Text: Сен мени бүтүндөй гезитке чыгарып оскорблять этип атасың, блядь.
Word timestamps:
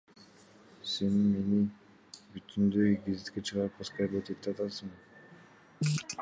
Сен 0.93 1.17
мени 1.33 1.59
бүтүндөй 2.31 2.97
гезитке 3.05 3.45
чыгарып 3.51 3.85
оскорблять 3.87 4.33
этип 4.37 4.51
атасың, 4.55 4.97
блядь. 4.97 6.19